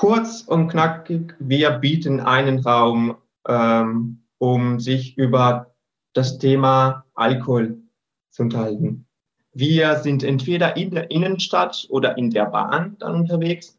kurz 0.00 0.40
und 0.46 0.68
knackig, 0.68 1.34
wir 1.40 1.72
bieten 1.72 2.20
einen 2.20 2.60
Raum, 2.60 3.16
ähm, 3.46 4.22
um 4.38 4.80
sich 4.80 5.18
über 5.18 5.74
das 6.14 6.38
Thema 6.38 7.04
Alkohol 7.12 7.76
zu 8.30 8.44
unterhalten. 8.44 9.06
Wir 9.52 9.96
sind 9.96 10.22
entweder 10.22 10.74
in 10.78 10.92
der 10.92 11.10
Innenstadt 11.10 11.86
oder 11.90 12.16
in 12.16 12.30
der 12.30 12.46
Bahn 12.46 12.96
dann 12.98 13.14
unterwegs, 13.14 13.78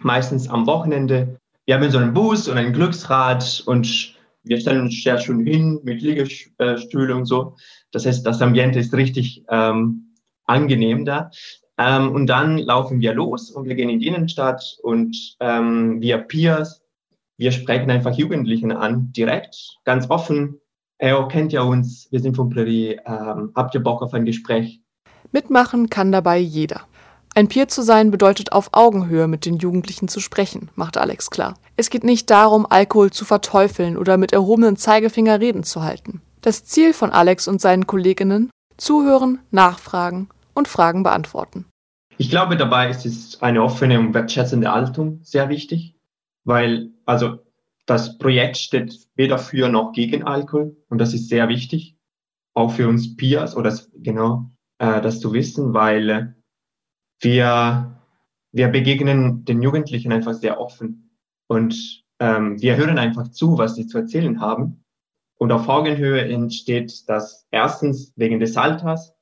meistens 0.00 0.48
am 0.48 0.66
Wochenende. 0.66 1.36
Wir 1.66 1.74
haben 1.74 1.90
so 1.90 1.98
einen 1.98 2.14
Bus 2.14 2.48
und 2.48 2.56
ein 2.56 2.72
Glücksrad 2.72 3.62
und 3.66 4.16
wir 4.44 4.58
stellen 4.58 4.80
uns 4.80 5.02
sehr 5.02 5.18
schön 5.18 5.44
hin 5.44 5.80
mit 5.82 6.00
Liegestühlen 6.00 7.12
und 7.12 7.26
so. 7.26 7.56
Das 7.90 8.06
heißt, 8.06 8.24
das 8.24 8.40
Ambiente 8.40 8.78
ist 8.78 8.94
richtig 8.94 9.44
ähm, 9.50 10.11
angenehm 10.52 11.04
da. 11.04 11.30
Ähm, 11.78 12.12
und 12.12 12.26
dann 12.26 12.58
laufen 12.58 13.00
wir 13.00 13.14
los 13.14 13.50
und 13.50 13.66
wir 13.66 13.74
gehen 13.74 13.88
in 13.88 13.98
die 13.98 14.06
Innenstadt 14.06 14.78
und 14.82 15.36
ähm, 15.40 16.00
wir 16.00 16.18
Peers, 16.18 16.82
wir 17.38 17.50
sprechen 17.50 17.90
einfach 17.90 18.16
Jugendlichen 18.16 18.72
an, 18.72 19.12
direkt, 19.12 19.78
ganz 19.84 20.08
offen. 20.10 20.60
Hey, 20.98 21.16
kennt 21.28 21.52
ihr 21.52 21.64
uns? 21.64 22.06
Wir 22.12 22.20
sind 22.20 22.36
von 22.36 22.50
Prärie. 22.50 23.00
Ähm, 23.04 23.52
habt 23.56 23.74
ihr 23.74 23.82
Bock 23.82 24.02
auf 24.02 24.14
ein 24.14 24.24
Gespräch? 24.24 24.80
Mitmachen 25.32 25.90
kann 25.90 26.12
dabei 26.12 26.38
jeder. 26.38 26.82
Ein 27.34 27.48
Peer 27.48 27.66
zu 27.66 27.82
sein 27.82 28.10
bedeutet 28.10 28.52
auf 28.52 28.68
Augenhöhe 28.72 29.26
mit 29.26 29.46
den 29.46 29.56
Jugendlichen 29.56 30.06
zu 30.06 30.20
sprechen, 30.20 30.70
macht 30.74 30.98
Alex 30.98 31.30
klar. 31.30 31.54
Es 31.76 31.88
geht 31.88 32.04
nicht 32.04 32.28
darum, 32.28 32.66
Alkohol 32.68 33.10
zu 33.10 33.24
verteufeln 33.24 33.96
oder 33.96 34.18
mit 34.18 34.34
erhobenem 34.34 34.76
Zeigefinger 34.76 35.40
Reden 35.40 35.64
zu 35.64 35.82
halten. 35.82 36.20
Das 36.42 36.64
Ziel 36.64 36.92
von 36.92 37.10
Alex 37.10 37.48
und 37.48 37.62
seinen 37.62 37.86
Kolleginnen, 37.86 38.50
zuhören, 38.76 39.38
nachfragen 39.50 40.28
und 40.54 40.68
Fragen 40.68 41.02
beantworten. 41.02 41.66
Ich 42.18 42.30
glaube, 42.30 42.56
dabei 42.56 42.90
ist 42.90 43.06
es 43.06 43.42
eine 43.42 43.62
offene 43.62 43.98
und 43.98 44.14
wertschätzende 44.14 44.70
Haltung 44.70 45.20
sehr 45.22 45.48
wichtig, 45.48 45.96
weil 46.44 46.90
also 47.04 47.38
das 47.86 48.18
Projekt 48.18 48.58
steht 48.58 49.08
weder 49.16 49.38
für 49.38 49.68
noch 49.68 49.92
gegen 49.92 50.22
Alkohol 50.22 50.76
und 50.88 50.98
das 50.98 51.14
ist 51.14 51.28
sehr 51.28 51.48
wichtig, 51.48 51.96
auch 52.54 52.72
für 52.72 52.88
uns 52.88 53.16
Peers 53.16 53.56
oder 53.56 53.76
genau 53.94 54.50
äh, 54.78 55.00
das 55.00 55.20
zu 55.20 55.32
wissen, 55.32 55.74
weil 55.74 56.36
wir, 57.20 58.00
wir 58.52 58.68
begegnen 58.68 59.44
den 59.44 59.62
Jugendlichen 59.62 60.12
einfach 60.12 60.34
sehr 60.34 60.60
offen 60.60 61.16
und 61.48 62.04
ähm, 62.20 62.60
wir 62.60 62.76
hören 62.76 62.98
einfach 62.98 63.28
zu, 63.28 63.58
was 63.58 63.74
sie 63.74 63.86
zu 63.86 63.98
erzählen 63.98 64.40
haben. 64.40 64.84
Und 65.38 65.50
auf 65.50 65.68
Augenhöhe 65.68 66.20
entsteht 66.22 67.08
das 67.08 67.48
erstens 67.50 68.12
wegen 68.14 68.38
des 68.38 68.56
Alters 68.56 69.12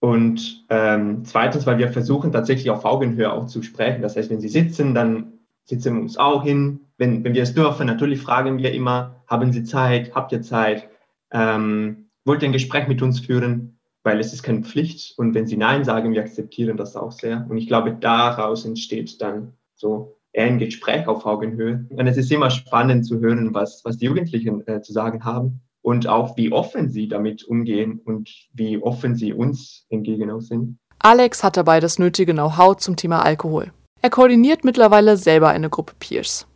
und 0.00 0.66
ähm, 0.68 1.24
zweitens, 1.24 1.66
weil 1.66 1.78
wir 1.78 1.90
versuchen 1.90 2.32
tatsächlich 2.32 2.70
auf 2.70 2.84
Augenhöhe 2.84 3.32
auch 3.32 3.46
zu 3.46 3.62
sprechen. 3.62 4.02
Das 4.02 4.16
heißt, 4.16 4.30
wenn 4.30 4.40
sie 4.40 4.48
sitzen, 4.48 4.94
dann 4.94 5.32
sitzen 5.64 5.94
wir 5.94 6.02
uns 6.02 6.16
auch 6.16 6.44
hin. 6.44 6.80
Wenn, 6.98 7.24
wenn 7.24 7.34
wir 7.34 7.42
es 7.42 7.54
dürfen, 7.54 7.86
natürlich 7.86 8.20
fragen 8.20 8.58
wir 8.58 8.72
immer, 8.72 9.22
haben 9.26 9.52
Sie 9.52 9.64
Zeit, 9.64 10.14
habt 10.14 10.32
ihr 10.32 10.42
Zeit, 10.42 10.88
ähm, 11.32 12.10
wollt 12.24 12.42
ihr 12.42 12.48
ein 12.48 12.52
Gespräch 12.52 12.88
mit 12.88 13.02
uns 13.02 13.20
führen? 13.20 13.76
weil 14.06 14.20
es 14.20 14.32
ist 14.32 14.44
keine 14.44 14.62
Pflicht. 14.62 15.18
Und 15.18 15.34
wenn 15.34 15.48
sie 15.48 15.56
Nein 15.56 15.82
sagen, 15.82 16.12
wir 16.12 16.20
akzeptieren 16.20 16.76
das 16.76 16.94
auch 16.94 17.10
sehr. 17.10 17.44
Und 17.50 17.58
ich 17.58 17.66
glaube, 17.66 17.92
daraus 17.92 18.64
entsteht 18.64 19.20
dann 19.20 19.54
so 19.74 20.16
eher 20.32 20.46
ein 20.46 20.60
Gespräch 20.60 21.08
auf 21.08 21.26
Augenhöhe. 21.26 21.86
Und 21.90 22.06
es 22.06 22.16
ist 22.16 22.30
immer 22.30 22.50
spannend 22.50 23.04
zu 23.04 23.18
hören, 23.18 23.52
was, 23.52 23.84
was 23.84 23.96
die 23.98 24.04
Jugendlichen 24.04 24.64
äh, 24.68 24.80
zu 24.80 24.92
sagen 24.92 25.24
haben 25.24 25.60
und 25.86 26.08
auch 26.08 26.36
wie 26.36 26.50
offen 26.50 26.90
sie 26.90 27.06
damit 27.06 27.44
umgehen 27.44 28.00
und 28.04 28.28
wie 28.52 28.76
offen 28.76 29.14
sie 29.14 29.32
uns 29.32 29.86
entgegen 29.88 30.32
auch 30.32 30.40
sind. 30.40 30.78
Alex 30.98 31.44
hat 31.44 31.56
dabei 31.56 31.78
das 31.78 32.00
nötige 32.00 32.32
Know-how 32.32 32.76
zum 32.76 32.96
Thema 32.96 33.22
Alkohol. 33.24 33.70
Er 34.02 34.10
koordiniert 34.10 34.64
mittlerweile 34.64 35.16
selber 35.16 35.50
eine 35.50 35.70
Gruppe 35.70 35.94
Peers. 36.00 36.48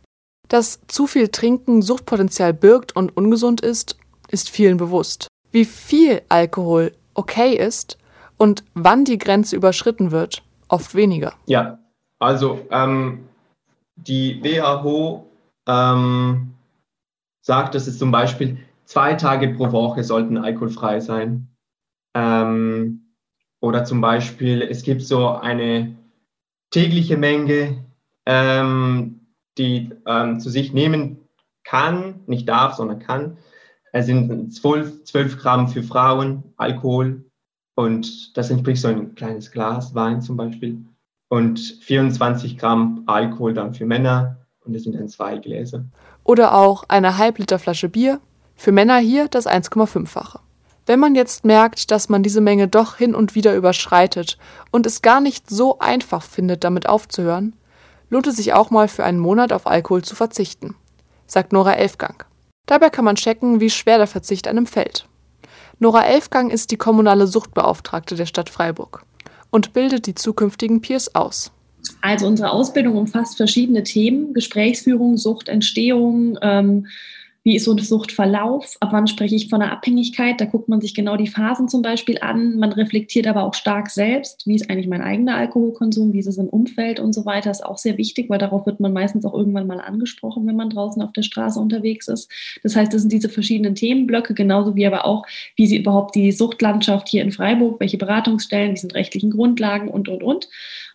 Dass 0.49 0.81
zu 0.87 1.07
viel 1.07 1.29
Trinken 1.29 1.81
Suchtpotenzial 1.81 2.53
birgt 2.53 2.93
und 2.93 3.15
ungesund 3.15 3.61
ist, 3.61 3.97
ist 4.27 4.49
vielen 4.49 4.75
bewusst. 4.75 5.27
Wie 5.53 5.63
viel 5.63 6.23
Alkohol 6.27 6.91
okay 7.13 7.55
ist 7.55 7.97
und 8.35 8.65
wann 8.73 9.05
die 9.05 9.17
Grenze 9.17 9.55
überschritten 9.55 10.11
wird, 10.11 10.43
oft 10.67 10.93
weniger. 10.93 11.35
Ja, 11.45 11.79
also 12.19 12.59
ähm, 12.69 13.29
die 13.95 14.43
WHO 14.43 15.25
ähm, 15.67 16.51
sagt, 17.41 17.75
dass 17.75 17.87
es 17.87 17.97
zum 17.97 18.11
Beispiel 18.11 18.57
zwei 18.91 19.13
Tage 19.13 19.47
pro 19.53 19.71
Woche 19.71 20.03
sollten 20.03 20.37
alkoholfrei 20.37 20.99
sein. 20.99 21.47
Ähm, 22.13 23.15
oder 23.61 23.85
zum 23.85 24.01
Beispiel, 24.01 24.61
es 24.61 24.83
gibt 24.83 25.01
so 25.01 25.29
eine 25.29 25.95
tägliche 26.71 27.15
Menge, 27.15 27.85
ähm, 28.25 29.21
die 29.57 29.91
ähm, 30.05 30.41
zu 30.41 30.49
sich 30.49 30.73
nehmen 30.73 31.19
kann, 31.63 32.19
nicht 32.25 32.49
darf, 32.49 32.73
sondern 32.73 32.99
kann, 32.99 33.37
es 33.93 34.07
sind 34.07 34.53
12, 34.53 35.05
12 35.05 35.37
Gramm 35.37 35.67
für 35.69 35.83
Frauen 35.83 36.43
Alkohol 36.57 37.23
und 37.75 38.35
das 38.35 38.49
entspricht 38.49 38.81
so 38.81 38.89
ein 38.89 39.15
kleines 39.15 39.51
Glas 39.51 39.95
Wein 39.95 40.21
zum 40.21 40.35
Beispiel 40.35 40.83
und 41.29 41.59
24 41.59 42.57
Gramm 42.57 43.03
Alkohol 43.05 43.53
dann 43.53 43.73
für 43.73 43.85
Männer 43.85 44.45
und 44.65 44.73
das 44.73 44.83
sind 44.83 44.95
dann 44.95 45.07
zwei 45.07 45.37
Gläser. 45.37 45.85
Oder 46.23 46.55
auch 46.55 46.83
eine 46.89 47.17
Halbliter 47.17 47.57
Flasche 47.57 47.89
Bier, 47.89 48.19
für 48.61 48.71
Männer 48.71 48.99
hier 48.99 49.27
das 49.27 49.47
1,5-fache. 49.47 50.39
Wenn 50.85 50.99
man 50.99 51.15
jetzt 51.15 51.45
merkt, 51.45 51.89
dass 51.89 52.09
man 52.09 52.21
diese 52.21 52.41
Menge 52.41 52.67
doch 52.67 52.95
hin 52.95 53.15
und 53.15 53.33
wieder 53.33 53.55
überschreitet 53.55 54.37
und 54.69 54.85
es 54.85 55.01
gar 55.01 55.19
nicht 55.19 55.49
so 55.49 55.79
einfach 55.79 56.21
findet, 56.21 56.63
damit 56.63 56.87
aufzuhören, 56.87 57.55
lohnt 58.11 58.27
es 58.27 58.35
sich 58.35 58.53
auch 58.53 58.69
mal 58.69 58.87
für 58.87 59.03
einen 59.03 59.17
Monat 59.17 59.51
auf 59.51 59.65
Alkohol 59.65 60.03
zu 60.03 60.15
verzichten, 60.15 60.75
sagt 61.25 61.53
Nora 61.53 61.73
Elfgang. 61.73 62.23
Dabei 62.67 62.91
kann 62.91 63.03
man 63.03 63.15
checken, 63.15 63.61
wie 63.61 63.71
schwer 63.71 63.97
der 63.97 64.05
Verzicht 64.05 64.47
einem 64.47 64.67
fällt. 64.67 65.07
Nora 65.79 66.05
Elfgang 66.05 66.51
ist 66.51 66.69
die 66.69 66.77
kommunale 66.77 67.25
Suchtbeauftragte 67.25 68.13
der 68.13 68.27
Stadt 68.27 68.51
Freiburg 68.51 69.03
und 69.49 69.73
bildet 69.73 70.05
die 70.05 70.13
zukünftigen 70.13 70.81
Peers 70.81 71.15
aus. 71.15 71.51
Also 72.01 72.27
unsere 72.27 72.51
Ausbildung 72.51 72.95
umfasst 72.95 73.37
verschiedene 73.37 73.81
Themen, 73.81 74.35
Gesprächsführung, 74.35 75.17
Suchtentstehung, 75.17 76.37
ähm, 76.43 76.85
wie 77.43 77.55
ist 77.55 77.65
so 77.65 77.71
ein 77.71 77.79
Suchtverlauf? 77.79 78.77
Ab 78.81 78.89
wann 78.91 79.07
spreche 79.07 79.35
ich 79.35 79.49
von 79.49 79.61
einer 79.61 79.71
Abhängigkeit? 79.71 80.39
Da 80.39 80.45
guckt 80.45 80.69
man 80.69 80.79
sich 80.79 80.93
genau 80.93 81.17
die 81.17 81.27
Phasen 81.27 81.67
zum 81.67 81.81
Beispiel 81.81 82.19
an. 82.21 82.57
Man 82.57 82.71
reflektiert 82.71 83.25
aber 83.25 83.43
auch 83.43 83.55
stark 83.55 83.89
selbst. 83.89 84.45
Wie 84.45 84.53
ist 84.53 84.69
eigentlich 84.69 84.87
mein 84.87 85.01
eigener 85.01 85.37
Alkoholkonsum? 85.37 86.13
Wie 86.13 86.19
ist 86.19 86.27
es 86.27 86.37
im 86.37 86.49
Umfeld 86.49 86.99
und 86.99 87.13
so 87.13 87.25
weiter? 87.25 87.49
Ist 87.49 87.65
auch 87.65 87.79
sehr 87.79 87.97
wichtig, 87.97 88.29
weil 88.29 88.37
darauf 88.37 88.67
wird 88.67 88.79
man 88.79 88.93
meistens 88.93 89.25
auch 89.25 89.33
irgendwann 89.33 89.65
mal 89.65 89.81
angesprochen, 89.81 90.45
wenn 90.45 90.55
man 90.55 90.69
draußen 90.69 91.01
auf 91.01 91.13
der 91.13 91.23
Straße 91.23 91.59
unterwegs 91.59 92.07
ist. 92.07 92.29
Das 92.61 92.75
heißt, 92.75 92.93
das 92.93 93.01
sind 93.01 93.11
diese 93.11 93.29
verschiedenen 93.29 93.73
Themenblöcke, 93.73 94.35
genauso 94.35 94.75
wie 94.75 94.85
aber 94.85 95.05
auch, 95.05 95.25
wie 95.55 95.65
sie 95.65 95.77
überhaupt 95.77 96.13
die 96.13 96.31
Suchtlandschaft 96.31 97.09
hier 97.09 97.23
in 97.23 97.31
Freiburg, 97.31 97.79
welche 97.79 97.97
Beratungsstellen, 97.97 98.73
wie 98.73 98.77
sind 98.77 98.93
rechtlichen 98.93 99.31
Grundlagen 99.31 99.87
und, 99.87 100.09
und, 100.09 100.21
und. 100.21 100.47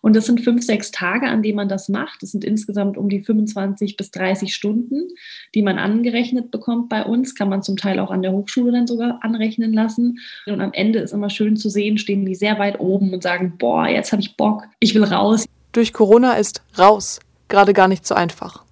Und 0.06 0.14
das 0.14 0.26
sind 0.26 0.40
fünf, 0.40 0.62
sechs 0.62 0.92
Tage, 0.92 1.26
an 1.26 1.42
denen 1.42 1.56
man 1.56 1.68
das 1.68 1.88
macht. 1.88 2.22
Das 2.22 2.30
sind 2.30 2.44
insgesamt 2.44 2.96
um 2.96 3.08
die 3.08 3.22
25 3.22 3.96
bis 3.96 4.12
30 4.12 4.54
Stunden, 4.54 5.08
die 5.52 5.62
man 5.62 5.80
angerechnet 5.80 6.52
bekommt 6.52 6.88
bei 6.88 7.02
uns. 7.04 7.34
Kann 7.34 7.48
man 7.48 7.64
zum 7.64 7.76
Teil 7.76 7.98
auch 7.98 8.12
an 8.12 8.22
der 8.22 8.30
Hochschule 8.30 8.70
dann 8.70 8.86
sogar 8.86 9.18
anrechnen 9.22 9.72
lassen. 9.72 10.20
Und 10.46 10.60
am 10.60 10.72
Ende 10.72 11.00
ist 11.00 11.12
immer 11.12 11.28
schön 11.28 11.56
zu 11.56 11.68
sehen, 11.68 11.98
stehen 11.98 12.24
die 12.24 12.36
sehr 12.36 12.60
weit 12.60 12.78
oben 12.78 13.12
und 13.12 13.24
sagen, 13.24 13.54
boah, 13.58 13.88
jetzt 13.88 14.12
habe 14.12 14.22
ich 14.22 14.36
Bock, 14.36 14.68
ich 14.78 14.94
will 14.94 15.02
raus. 15.02 15.44
Durch 15.72 15.92
Corona 15.92 16.34
ist 16.34 16.62
raus 16.78 17.18
gerade 17.48 17.72
gar 17.72 17.88
nicht 17.88 18.06
so 18.06 18.14
einfach. 18.14 18.62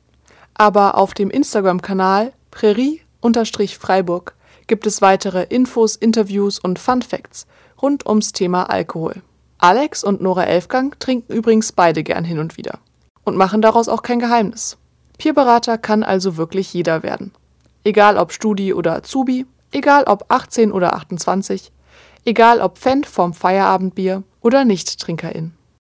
Aber 0.54 0.96
auf 0.96 1.14
dem 1.14 1.30
Instagram-Kanal 1.30 2.32
Prärie-Freiburg 2.52 4.36
gibt 4.68 4.86
es 4.86 5.02
weitere 5.02 5.42
Infos, 5.48 5.96
Interviews 5.96 6.60
und 6.60 6.78
Fun 6.78 7.02
Facts 7.02 7.48
rund 7.82 8.06
ums 8.06 8.30
Thema 8.30 8.70
Alkohol. 8.70 9.20
Alex 9.64 10.04
und 10.04 10.20
Nora 10.20 10.44
Elfgang 10.44 10.94
trinken 10.98 11.32
übrigens 11.32 11.72
beide 11.72 12.02
gern 12.02 12.22
hin 12.22 12.38
und 12.38 12.58
wieder 12.58 12.80
und 13.24 13.38
machen 13.38 13.62
daraus 13.62 13.88
auch 13.88 14.02
kein 14.02 14.18
Geheimnis. 14.18 14.76
Peerberater 15.16 15.78
kann 15.78 16.02
also 16.02 16.36
wirklich 16.36 16.74
jeder 16.74 17.02
werden. 17.02 17.32
Egal 17.82 18.18
ob 18.18 18.32
Studi 18.32 18.74
oder 18.74 18.96
Azubi, 18.96 19.46
egal 19.72 20.04
ob 20.04 20.26
18 20.28 20.70
oder 20.70 20.92
28, 20.92 21.72
egal 22.26 22.60
ob 22.60 22.76
Fan 22.76 23.04
vom 23.04 23.32
Feierabendbier 23.32 24.22
oder 24.42 24.66
Nicht-Trinkerin. 24.66 25.54